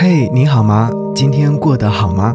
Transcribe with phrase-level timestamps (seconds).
[0.00, 0.92] 嘿，你好吗？
[1.12, 2.32] 今天过得好吗？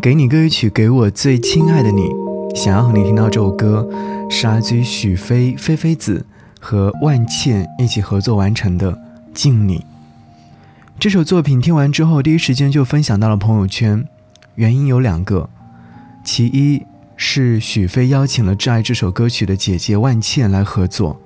[0.00, 2.08] 给你歌曲，给我最亲爱的你。
[2.54, 3.84] 想要和你听到这首歌，
[4.30, 6.24] 是来自于许飞、菲菲子
[6.60, 8.92] 和万茜一起合作完成的
[9.34, 9.78] 《敬你》。
[10.96, 14.06] 这首作品听完之后，第一时间就分享到了朋友圈。
[14.54, 15.50] 原因有两个，
[16.22, 16.82] 其一
[17.16, 21.20] 是许飞邀请了挚爱这首歌曲的姐姐万茜来合作。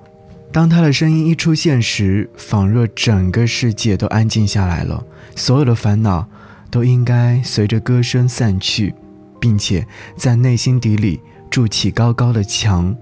[0.55, 5.03] 当他的声音一出现时，仿若整个世界都安静下来了，
[5.35, 6.25] 所有的烦恼
[6.71, 8.95] 都应该随着歌声散去，
[9.37, 12.95] 并且在内心底里筑起高高的墙，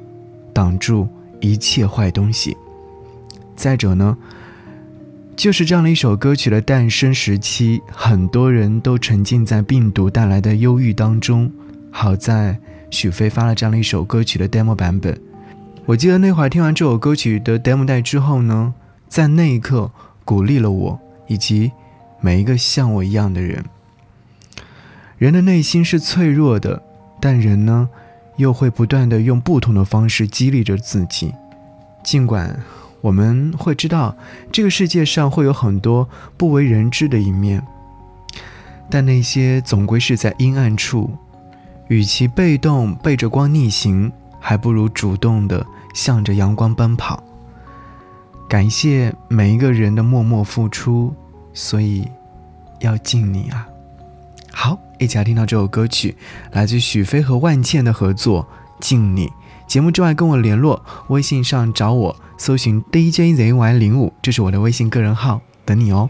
[0.51, 1.07] 挡住
[1.41, 2.57] 一切坏东西。
[3.55, 4.17] 再者呢，
[5.35, 11.51] 就是这样的一首歌曲的诞生时期，很多人都沉浸在病毒带来的忧郁当中。
[11.91, 12.57] 好在
[12.89, 15.15] 许飞发了这样的一首歌曲的 demo 版本。
[15.85, 18.73] 我记得那会儿听完这首歌曲的 demo 带之后呢，
[19.09, 19.91] 在那一刻
[20.23, 21.73] 鼓励了我以及
[22.21, 23.65] 每一个像我一样的人。
[25.17, 26.81] 人的内心是脆弱的，
[27.19, 27.89] 但人呢，
[28.37, 31.33] 又会不断的用不同的方式激励着自己。
[32.01, 32.57] 尽管
[33.01, 34.15] 我们会知道
[34.53, 37.61] 这个世界上会有很多不为人知的一面，
[38.89, 41.11] 但那些总归是在阴暗处。
[41.89, 44.09] 与其被动背着光逆行，
[44.43, 45.65] 还不如主动的。
[45.93, 47.23] 向着阳光奔跑。
[48.49, 51.13] 感谢每一个人的默默付出，
[51.53, 52.07] 所以
[52.79, 53.67] 要敬你啊！
[54.51, 56.17] 好，一起来听到这首歌曲，
[56.51, 58.43] 来自许飞和万茜的合作
[58.79, 59.27] 《敬你》。
[59.67, 66.09] 节目之外跟我联络，微信上找我，搜寻 DJZY 零五，这是我的微信个人号，等你哦。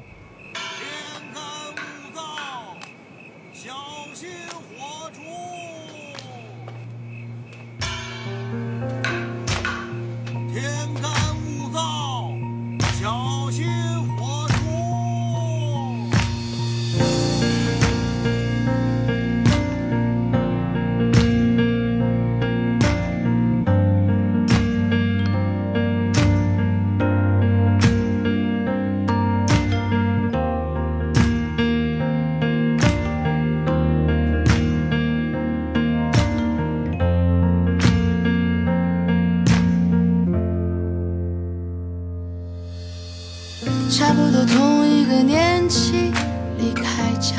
[43.89, 46.11] 差不多同一个年纪
[46.58, 47.38] 离开家，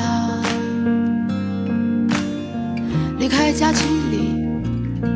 [3.18, 4.34] 离开家几里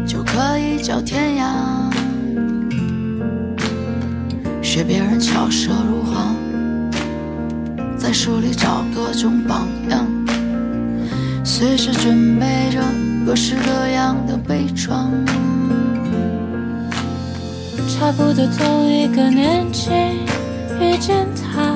[0.07, 1.91] 就可以叫天涯。
[4.61, 6.37] 学别人巧舌如簧，
[7.97, 10.07] 在书里找各种榜样，
[11.45, 12.83] 随时准备着
[13.25, 15.11] 各式各样的悲壮。
[17.89, 19.91] 差不多同一个年纪。
[20.81, 21.75] 遇见他，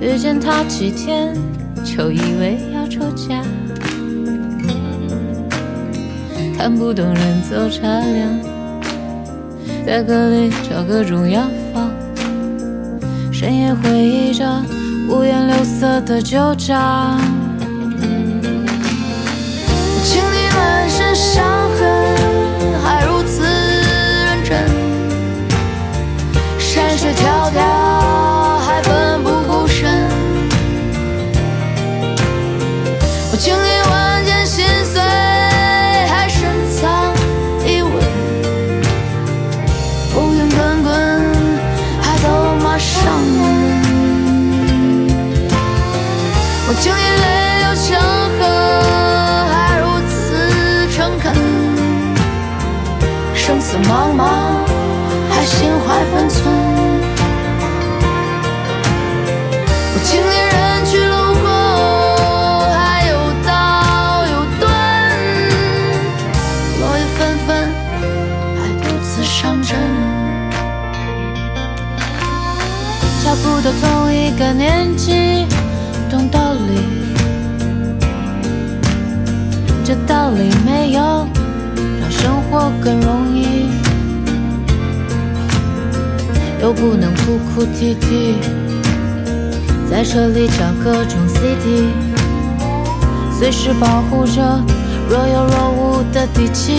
[0.00, 1.34] 遇见他几天
[1.84, 3.42] 就以为要出嫁，
[6.58, 8.40] 看不懂人走茶凉，
[9.86, 11.42] 在歌里找各种药
[11.72, 11.90] 方，
[13.32, 14.44] 深夜回忆着
[15.08, 17.20] 五颜六色的旧账。
[20.04, 21.44] 请你满身伤
[21.78, 22.41] 痕。
[53.92, 54.20] 茫茫
[55.30, 55.44] 还。
[55.44, 56.40] 心怀分寸，
[59.92, 61.44] 我经历人去楼空，
[62.70, 62.78] 还
[63.10, 63.12] 有
[63.44, 63.50] 刀
[64.32, 64.62] 有盾，
[66.78, 67.48] 落叶纷纷，
[68.56, 69.70] 还独自上阵。
[73.24, 73.82] 差不多同
[74.12, 75.44] 一个年纪，
[76.08, 76.70] 懂道理，
[79.84, 81.26] 这道理没有
[82.00, 83.31] 让生活更容易。
[86.62, 88.36] 又不能哭哭啼啼，
[89.90, 91.88] 在车里找各种 CD，
[93.36, 94.40] 随时保护着
[95.08, 96.72] 若有若无的底气。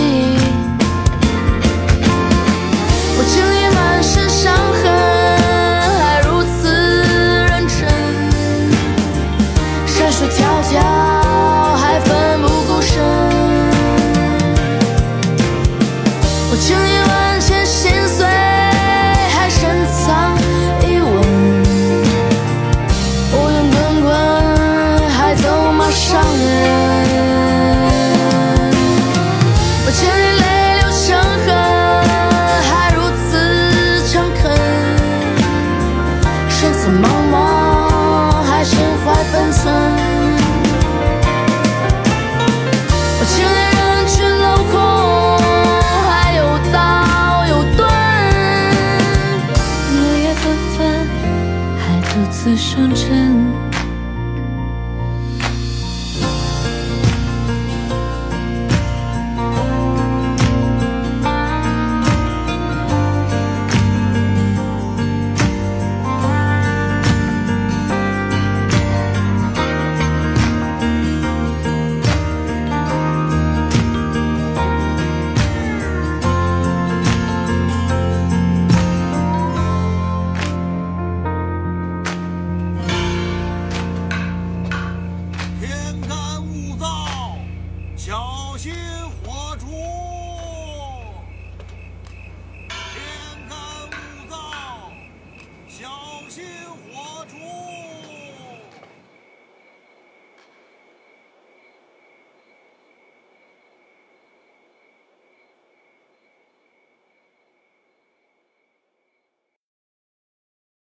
[52.44, 53.73] 此生真
[88.06, 88.74] 小心
[89.24, 90.12] 火烛。